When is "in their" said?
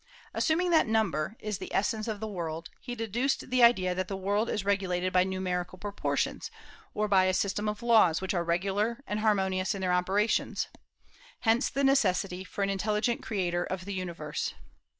9.75-9.93